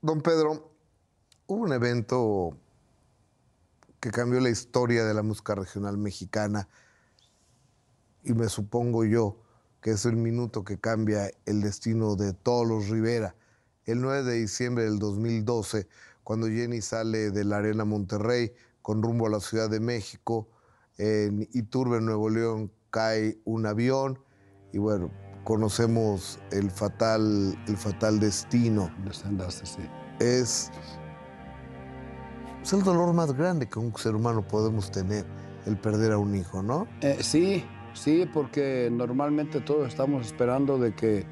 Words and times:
Don 0.00 0.20
Pedro, 0.20 0.70
hubo 1.48 1.64
un 1.64 1.72
evento 1.72 2.56
que 3.98 4.12
cambió 4.12 4.38
la 4.38 4.48
historia 4.48 5.04
de 5.04 5.12
la 5.12 5.24
música 5.24 5.56
regional 5.56 5.98
mexicana 5.98 6.68
y 8.22 8.32
me 8.32 8.48
supongo 8.48 9.04
yo 9.04 9.42
que 9.80 9.90
es 9.90 10.06
el 10.06 10.14
minuto 10.14 10.62
que 10.62 10.78
cambia 10.78 11.32
el 11.46 11.62
destino 11.62 12.14
de 12.14 12.32
todos 12.32 12.64
los 12.64 12.88
Rivera. 12.88 13.34
El 13.86 14.00
9 14.00 14.22
de 14.22 14.34
diciembre 14.34 14.84
del 14.84 15.00
2012, 15.00 15.88
cuando 16.22 16.46
Jenny 16.46 16.80
sale 16.80 17.32
de 17.32 17.42
la 17.42 17.56
Arena 17.56 17.84
Monterrey 17.84 18.52
con 18.82 19.02
rumbo 19.02 19.26
a 19.26 19.30
la 19.30 19.40
Ciudad 19.40 19.68
de 19.68 19.80
México, 19.80 20.48
en 20.96 21.48
Iturbe, 21.52 22.00
Nuevo 22.00 22.30
León, 22.30 22.70
cae 22.90 23.40
un 23.44 23.66
avión 23.66 24.20
y 24.72 24.78
bueno, 24.78 25.10
conocemos 25.48 26.38
el 26.52 26.70
fatal, 26.70 27.58
el 27.66 27.76
fatal 27.78 28.20
destino. 28.20 28.90
Es, 30.20 30.70
es 32.62 32.72
el 32.74 32.82
dolor 32.82 33.14
más 33.14 33.32
grande 33.32 33.66
que 33.66 33.78
un 33.78 33.96
ser 33.96 34.14
humano 34.14 34.46
podemos 34.46 34.90
tener, 34.90 35.24
el 35.64 35.78
perder 35.78 36.12
a 36.12 36.18
un 36.18 36.34
hijo, 36.34 36.62
¿no? 36.62 36.86
Eh, 37.00 37.16
sí, 37.22 37.64
sí, 37.94 38.28
porque 38.30 38.90
normalmente 38.92 39.62
todos 39.62 39.88
estamos 39.88 40.26
esperando 40.26 40.76
de 40.76 40.94
que, 40.94 41.24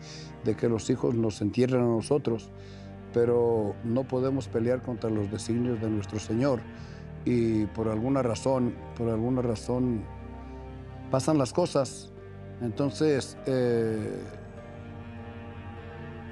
de 0.45 0.57
que 0.57 0.71
los 0.71 0.89
hijos 0.89 1.15
nos 1.15 1.43
entierren 1.43 1.83
a 1.83 1.87
nosotros, 1.87 2.49
pero 3.13 3.75
no 3.85 4.09
podemos 4.09 4.49
pelear 4.49 4.81
contra 4.81 5.11
los 5.11 5.31
designios 5.31 5.79
de 5.83 5.91
nuestro 5.91 6.19
Señor. 6.19 6.61
Y 7.27 7.67
por 7.67 7.89
alguna 7.89 8.23
razón, 8.23 8.77
por 8.97 9.11
alguna 9.11 9.43
razón, 9.43 10.07
pasan 11.11 11.37
las 11.37 11.53
cosas 11.53 12.15
entonces, 12.61 13.37
eh, 13.47 14.23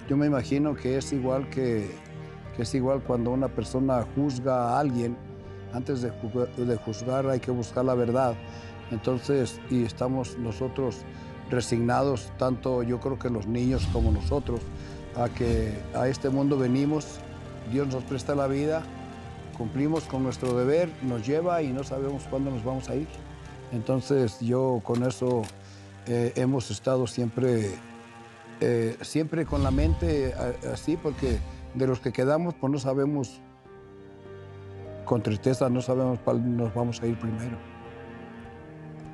yo 0.09 0.17
me 0.17 0.27
imagino 0.27 0.75
que 0.75 0.97
es 0.97 1.13
igual 1.13 1.49
que, 1.51 1.91
es 2.59 2.75
igual 2.75 3.03
cuando 3.03 3.31
una 3.31 3.49
persona 3.49 4.05
juzga 4.15 4.71
a 4.71 4.81
alguien, 4.81 5.17
antes 5.73 6.03
de, 6.03 6.13
de 6.57 6.77
juzgar 6.77 7.27
hay 7.29 7.41
que 7.41 7.51
buscar 7.51 7.85
la 7.85 7.95
verdad. 7.95 8.35
Entonces, 8.91 9.61
y 9.71 9.85
estamos 9.85 10.39
nosotros 10.39 11.05
resignados, 11.51 12.33
tanto 12.39 12.83
yo 12.83 13.01
creo 13.01 13.19
que 13.19 13.29
los 13.29 13.47
niños 13.47 13.87
como 13.93 14.11
nosotros, 14.11 14.61
a 15.17 15.29
que 15.29 15.73
a 15.95 16.09
este 16.09 16.29
mundo 16.29 16.59
venimos, 16.59 17.19
Dios 17.73 17.89
nos 17.89 18.03
presta 18.05 18.35
la 18.35 18.47
vida, 18.47 18.83
cumplimos 19.57 20.05
con 20.05 20.23
nuestro 20.23 20.55
deber, 20.55 20.91
nos 21.03 21.27
lleva 21.27 21.63
y 21.63 21.69
no 21.73 21.85
sabemos 21.85 22.25
cuándo 22.29 22.51
nos 22.51 22.65
vamos 22.65 22.89
a 22.89 22.97
ir. 22.97 23.09
Entonces 23.73 24.39
yo 24.41 24.81
con 24.85 25.03
eso 25.03 25.43
eh, 26.07 26.33
hemos 26.37 26.71
estado 26.71 27.07
siempre, 27.07 27.71
eh, 28.61 28.97
siempre 29.01 29.47
con 29.47 29.63
la 29.63 29.71
mente 29.71 30.35
así, 30.73 30.97
porque 30.97 31.39
de 31.75 31.87
los 31.87 32.01
que 32.01 32.13
quedamos, 32.13 32.55
pues 32.55 32.73
no 32.73 32.79
sabemos, 32.79 33.41
con 35.05 35.23
tristeza, 35.23 35.69
no 35.69 35.83
sabemos 35.83 36.19
cuál 36.25 36.57
nos 36.57 36.75
vamos 36.75 37.03
a 37.03 37.07
ir 37.07 37.19
primero. 37.19 37.57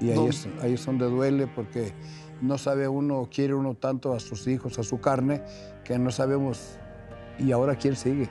Y 0.00 0.10
ahí 0.10 0.27
es, 0.27 0.48
ahí 0.62 0.74
es 0.74 0.86
donde 0.86 1.06
duele, 1.06 1.47
porque 1.47 1.92
no 2.41 2.58
sabe 2.58 2.88
uno, 2.88 3.28
quiere 3.32 3.54
uno 3.54 3.75
tanto 3.75 4.14
a 4.14 4.20
sus 4.20 4.47
hijos, 4.47 4.78
a 4.78 4.82
su 4.82 5.00
carne, 5.00 5.42
que 5.84 5.98
no 5.98 6.10
sabemos, 6.10 6.78
¿y 7.38 7.52
ahora 7.52 7.77
quién 7.77 7.97
sigue? 7.97 8.28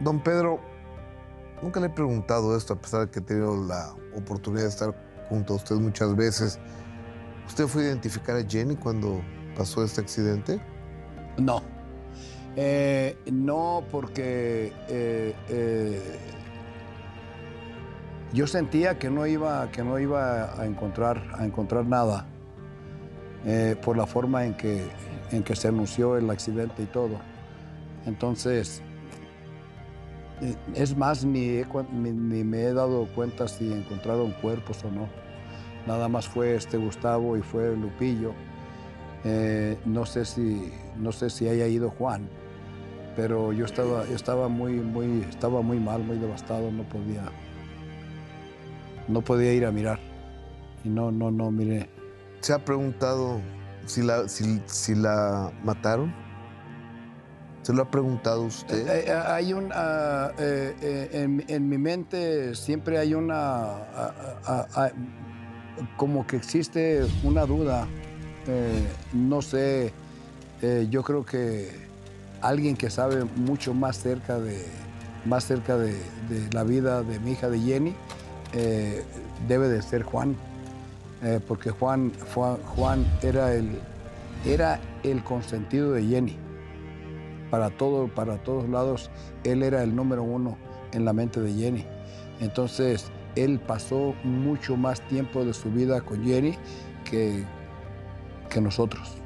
Don 0.00 0.20
Pedro, 0.20 0.60
nunca 1.62 1.80
le 1.80 1.86
he 1.86 1.90
preguntado 1.90 2.56
esto, 2.56 2.74
a 2.74 2.80
pesar 2.80 3.06
de 3.06 3.10
que 3.10 3.18
he 3.18 3.22
tenido 3.22 3.56
la 3.56 3.94
oportunidad 4.14 4.64
de 4.64 4.68
estar 4.68 5.05
junto 5.28 5.54
a 5.54 5.56
usted 5.56 5.76
muchas 5.76 6.14
veces. 6.16 6.58
¿Usted 7.46 7.66
fue 7.66 7.82
a 7.82 7.86
identificar 7.86 8.36
a 8.36 8.44
Jenny 8.44 8.76
cuando 8.76 9.22
pasó 9.56 9.84
este 9.84 10.00
accidente? 10.00 10.60
No. 11.38 11.62
Eh, 12.56 13.18
no, 13.30 13.84
porque 13.90 14.72
eh, 14.88 15.34
eh, 15.48 16.18
yo 18.32 18.46
sentía 18.46 18.98
que 18.98 19.10
no 19.10 19.26
iba, 19.26 19.70
que 19.70 19.84
no 19.84 19.98
iba 19.98 20.58
a 20.60 20.66
encontrar, 20.66 21.22
a 21.34 21.44
encontrar 21.44 21.86
nada 21.86 22.26
por 23.84 23.96
la 23.96 24.06
forma 24.06 24.44
en 24.44 24.54
que, 24.54 24.84
en 25.30 25.44
que 25.44 25.54
se 25.54 25.68
anunció 25.68 26.16
el 26.16 26.28
accidente 26.30 26.82
y 26.82 26.86
todo. 26.86 27.20
Entonces, 28.04 28.82
es 30.74 30.96
más, 30.96 31.24
ni, 31.24 31.62
ni, 31.92 32.44
me 32.44 32.62
he 32.62 32.72
dado 32.72 33.06
cuenta 33.14 33.48
si 33.48 33.72
encontraron 33.72 34.32
cuerpos 34.42 34.84
o 34.84 34.90
no. 34.90 35.08
Nada 35.86 36.08
más 36.08 36.28
fue 36.28 36.54
este 36.54 36.76
Gustavo 36.76 37.36
y 37.36 37.42
fue 37.42 37.76
Lupillo. 37.76 38.32
Eh, 39.24 39.78
no, 39.86 40.04
sé 40.04 40.24
si, 40.24 40.72
no 40.98 41.12
sé 41.12 41.30
si 41.30 41.48
haya 41.48 41.66
ido 41.66 41.90
Juan, 41.90 42.28
pero 43.16 43.52
yo 43.52 43.64
estaba, 43.64 44.04
estaba, 44.04 44.48
muy, 44.48 44.72
muy, 44.72 45.22
estaba 45.22 45.62
muy 45.62 45.80
mal, 45.80 46.02
muy 46.02 46.18
devastado, 46.18 46.70
no 46.70 46.82
podía, 46.84 47.24
no 49.08 49.22
podía 49.22 49.52
ir 49.52 49.64
a 49.64 49.72
mirar. 49.72 49.98
Y 50.84 50.90
no, 50.90 51.10
no, 51.10 51.30
no, 51.30 51.50
mire. 51.50 51.88
¿Se 52.40 52.52
ha 52.52 52.64
preguntado 52.64 53.40
si 53.86 54.02
la, 54.02 54.28
si 54.28 54.94
la 54.94 55.50
mataron? 55.64 56.25
¿Se 57.66 57.72
lo 57.72 57.82
ha 57.82 57.90
preguntado 57.90 58.42
usted? 58.42 58.86
Eh, 58.86 59.04
eh, 59.08 59.12
hay 59.12 59.52
un, 59.52 59.72
ah, 59.74 60.30
eh, 60.38 61.10
en, 61.48 61.68
mi 61.68 61.78
mente 61.78 62.54
siempre 62.54 62.96
hay 62.96 63.12
una, 63.12 63.34
ah, 63.34 64.66
ah, 64.76 64.90
como 65.96 66.24
que 66.28 66.36
existe 66.36 67.04
una 67.24 67.44
duda. 67.44 67.88
no 69.12 69.42
sé, 69.42 69.92
yo 70.90 71.02
creo 71.02 71.26
que 71.26 71.72
alguien 72.40 72.76
que 72.76 72.88
sabe 72.88 73.24
mucho 73.34 73.74
más 73.74 73.98
cerca 73.98 74.38
de, 74.38 74.64
más 75.24 75.42
cerca 75.42 75.76
de, 75.76 75.96
la 76.52 76.62
vida 76.62 77.02
de 77.02 77.18
mi 77.18 77.32
hija 77.32 77.50
de 77.50 77.58
Jenny 77.58 77.96
debe 79.48 79.66
de 79.68 79.82
ser 79.82 80.04
Juan, 80.04 80.36
porque 81.48 81.70
Juan, 81.70 82.12
Juan 82.76 83.04
era, 83.22 83.54
el, 83.54 83.70
era 84.44 84.78
el 85.02 85.24
consentido 85.24 85.90
de 85.90 86.04
Jenny 86.04 86.46
para, 87.50 87.70
todo, 87.70 88.08
para 88.08 88.38
todos 88.42 88.68
lados, 88.68 89.10
él 89.44 89.62
era 89.62 89.82
el 89.82 89.94
número 89.94 90.22
uno 90.22 90.56
en 90.92 91.04
la 91.04 91.12
mente 91.12 91.40
de 91.40 91.52
Jenny. 91.52 91.86
Entonces, 92.40 93.10
él 93.34 93.60
pasó 93.60 94.14
mucho 94.24 94.76
más 94.76 95.00
tiempo 95.08 95.44
de 95.44 95.54
su 95.54 95.70
vida 95.70 96.00
con 96.00 96.24
Jenny 96.24 96.56
que, 97.04 97.44
que 98.50 98.60
nosotros. 98.60 99.16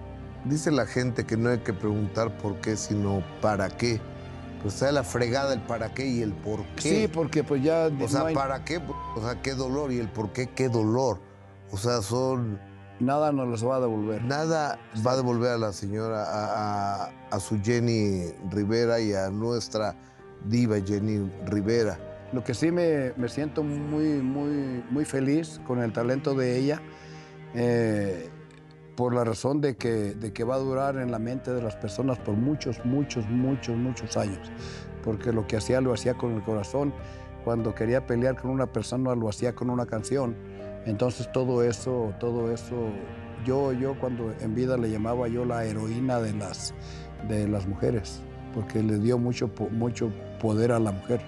Dice 0.44 0.70
la 0.70 0.86
gente 0.86 1.26
que 1.26 1.36
no 1.36 1.50
hay 1.50 1.58
que 1.58 1.72
preguntar 1.72 2.36
por 2.38 2.56
qué, 2.56 2.76
sino 2.76 3.22
para 3.40 3.68
qué. 3.68 4.00
Pues 4.62 4.74
está 4.74 4.92
la 4.92 5.04
fregada 5.04 5.54
el 5.54 5.60
para 5.60 5.94
qué 5.94 6.06
y 6.06 6.22
el 6.22 6.32
por 6.32 6.64
qué. 6.76 6.82
Sí, 6.82 7.08
porque 7.08 7.44
pues 7.44 7.62
ya... 7.62 7.90
O 8.00 8.08
sea, 8.08 8.32
¿para 8.32 8.64
qué? 8.64 8.78
O 9.16 9.20
sea, 9.22 9.40
qué 9.42 9.54
dolor 9.54 9.92
y 9.92 9.98
el 9.98 10.08
por 10.08 10.32
qué, 10.32 10.48
qué 10.48 10.68
dolor. 10.68 11.20
O 11.70 11.78
sea, 11.78 12.02
son 12.02 12.58
Nada 13.00 13.32
nos 13.32 13.48
los 13.48 13.66
va 13.66 13.76
a 13.76 13.80
devolver. 13.80 14.22
Nada 14.22 14.78
va 15.06 15.12
a 15.12 15.16
devolver 15.16 15.52
a 15.52 15.58
la 15.58 15.72
señora, 15.72 16.24
a, 17.30 17.40
su 17.40 17.58
Jenny 17.62 18.26
Rivera 18.50 19.00
y 19.00 19.14
a 19.14 19.30
nuestra 19.30 19.96
diva 20.44 20.76
Jenny 20.80 21.30
Rivera. 21.46 21.98
Lo 22.32 22.44
que 22.44 22.52
sí 22.52 22.70
me, 22.70 23.12
siento 23.28 23.62
muy, 23.62 24.20
muy, 24.22 24.84
muy 24.90 25.04
feliz 25.06 25.60
con 25.66 25.82
el 25.82 25.92
talento 25.94 26.34
de 26.34 26.58
ella, 26.58 26.82
eh, 27.54 28.28
por 28.96 29.14
la 29.14 29.24
razón 29.24 29.62
de 29.62 29.76
que, 29.76 30.14
de 30.14 30.32
que 30.34 30.44
va 30.44 30.56
a 30.56 30.58
durar 30.58 30.98
en 30.98 31.10
la 31.10 31.18
mente 31.18 31.52
de 31.52 31.62
las 31.62 31.76
personas 31.76 32.18
por 32.18 32.34
muchos, 32.34 32.84
muchos, 32.84 33.26
muchos, 33.30 33.76
muchos 33.76 34.16
años. 34.18 34.52
Porque 35.02 35.32
lo 35.32 35.46
que 35.46 35.56
hacía 35.56 35.80
lo 35.80 35.94
hacía 35.94 36.14
con 36.14 36.34
el 36.34 36.44
corazón. 36.44 36.92
Cuando 37.44 37.74
quería 37.74 38.06
pelear 38.06 38.38
con 38.38 38.50
una 38.50 38.66
persona 38.66 39.14
lo 39.14 39.30
hacía 39.30 39.54
con 39.54 39.70
una 39.70 39.86
canción 39.86 40.36
entonces 40.86 41.30
todo 41.32 41.62
eso, 41.62 42.14
todo 42.18 42.52
eso, 42.52 42.90
yo, 43.44 43.72
yo 43.72 43.98
cuando 43.98 44.32
en 44.40 44.54
vida 44.54 44.76
le 44.76 44.90
llamaba 44.90 45.28
yo 45.28 45.44
la 45.44 45.64
heroína 45.64 46.20
de 46.20 46.32
las, 46.32 46.74
de 47.28 47.48
las 47.48 47.66
mujeres, 47.66 48.22
porque 48.54 48.82
le 48.82 48.98
dio 48.98 49.18
mucho, 49.18 49.50
mucho 49.70 50.10
poder 50.40 50.72
a 50.72 50.78
la 50.78 50.92
mujer. 50.92 51.20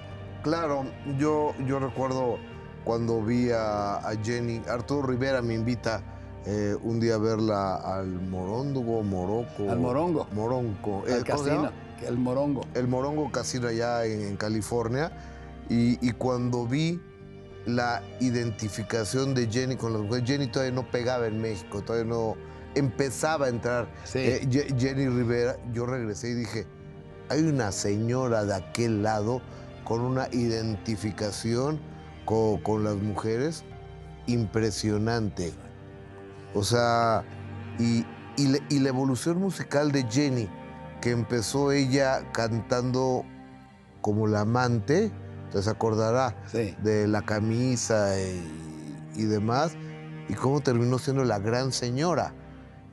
Claro, 0.42 0.84
yo, 1.18 1.54
yo 1.66 1.78
recuerdo 1.78 2.38
cuando 2.84 3.22
vi 3.22 3.50
a, 3.52 4.00
Jenny, 4.24 4.62
Arturo 4.68 5.06
Rivera 5.06 5.42
me 5.42 5.54
invita 5.54 6.02
eh, 6.46 6.74
un 6.82 6.98
día 6.98 7.14
a 7.14 7.18
verla 7.18 7.76
al 7.76 8.08
Moróndugo, 8.08 9.02
Morocco. 9.02 9.70
Al 9.70 9.78
Morongo. 9.78 10.26
Moronco. 10.32 11.04
El 11.06 11.22
casino, 11.22 11.70
el 12.04 12.18
Morongo. 12.18 12.62
El 12.74 12.88
Morongo 12.88 13.30
Casino 13.30 13.68
allá 13.68 14.04
en, 14.04 14.36
California. 14.36 15.12
Y, 15.68 16.04
y, 16.06 16.10
cuando 16.10 16.66
vi 16.66 17.00
la 17.66 18.02
identificación 18.20 19.34
de 19.34 19.48
Jenny 19.50 19.76
con 19.76 19.92
las 19.92 20.02
mujeres. 20.02 20.28
Jenny 20.28 20.46
todavía 20.46 20.74
no 20.74 20.90
pegaba 20.90 21.26
en 21.26 21.40
México, 21.40 21.82
todavía 21.82 22.10
no 22.10 22.36
empezaba 22.74 23.46
a 23.46 23.48
entrar. 23.48 23.88
Eh, 24.14 24.46
Jenny 24.78 25.08
Rivera, 25.08 25.56
yo 25.72 25.86
regresé 25.86 26.30
y 26.30 26.34
dije, 26.34 26.66
hay 27.28 27.42
una 27.42 27.72
señora 27.72 28.44
de 28.44 28.54
aquel 28.54 29.02
lado 29.02 29.40
con 29.84 30.00
una 30.00 30.28
identificación 30.32 31.80
con, 32.24 32.84
las 32.84 32.96
mujeres 32.96 33.64
impresionante. 34.26 35.52
O 36.54 36.62
sea, 36.62 37.24
y, 37.78 38.04
la, 38.38 38.88
evolución 38.88 39.38
musical 39.38 39.92
de 39.92 40.04
Jenny 40.04 40.48
que 41.00 41.10
empezó 41.10 41.72
ella 41.72 42.30
cantando 42.32 43.24
como 44.00 44.26
la 44.26 44.40
amante, 44.40 45.10
entonces 45.52 45.70
acordará 45.70 46.34
Sí. 46.46 46.74
de 46.82 47.06
la 47.06 47.20
camisa 47.20 48.18
y, 48.18 49.20
y 49.20 49.24
demás, 49.24 49.72
y 50.30 50.32
cómo 50.32 50.60
terminó 50.62 50.98
siendo 50.98 51.24
la 51.24 51.38
gran 51.38 51.72
señora. 51.72 52.32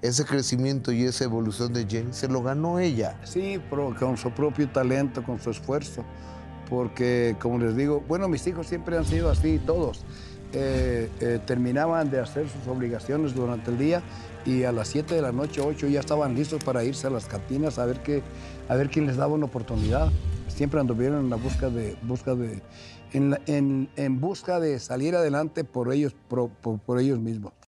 Ese 0.01 0.25
crecimiento 0.25 0.91
y 0.91 1.03
esa 1.05 1.23
evolución 1.23 1.71
de 1.71 1.85
Jenny 1.87 2.11
se 2.11 2.27
lo 2.27 2.43
ganó 2.43 2.79
ella. 2.79 3.17
Sí, 3.23 3.61
pero 3.69 3.95
con 3.97 4.17
su 4.17 4.29
propio 4.31 4.69
talento, 4.69 5.23
con 5.23 5.39
su 5.39 5.49
esfuerzo. 5.51 6.03
Porque, 6.69 7.35
como 7.41 7.57
les 7.59 7.75
digo, 7.77 8.03
bueno, 8.07 8.27
mis 8.27 8.45
hijos 8.45 8.67
siempre 8.67 8.97
han 8.97 9.05
sido 9.05 9.29
así, 9.29 9.57
todos. 9.65 10.05
Eh, 10.53 11.09
eh, 11.21 11.39
terminaban 11.45 12.09
de 12.09 12.19
hacer 12.19 12.47
sus 12.49 12.67
obligaciones 12.67 13.35
durante 13.35 13.69
el 13.69 13.77
día 13.77 14.01
y 14.45 14.63
a 14.63 14.71
las 14.71 14.87
7 14.87 15.13
de 15.13 15.21
la 15.21 15.31
noche, 15.31 15.61
8 15.61 15.87
ya 15.87 15.99
estaban 15.99 16.33
listos 16.33 16.63
para 16.63 16.83
irse 16.83 17.05
a 17.05 17.11
las 17.11 17.25
cantinas 17.25 17.77
a 17.77 17.85
ver, 17.85 17.99
qué, 17.99 18.23
a 18.67 18.75
ver 18.75 18.89
quién 18.89 19.05
les 19.05 19.17
daba 19.17 19.33
una 19.35 19.45
oportunidad. 19.45 20.09
Siempre 20.47 20.79
anduvieron 20.79 21.19
en 21.25 21.29
la 21.29 21.35
busca 21.35 21.69
de, 21.69 21.95
busca 22.01 22.33
de, 22.33 22.61
en, 23.13 23.37
en- 23.45 23.89
en 23.95 24.19
busca 24.19 24.59
de 24.59 24.79
salir 24.79 25.15
adelante 25.15 25.63
por 25.63 25.93
ellos, 25.93 26.15
por- 26.27 26.49
por 26.49 26.99
ellos 26.99 27.19
mismos. 27.19 27.53